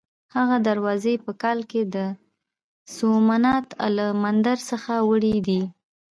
[0.35, 1.97] هغه دروازې یې په کال کې د
[2.97, 3.67] سومنات
[3.97, 5.61] له مندر څخه وړې دي.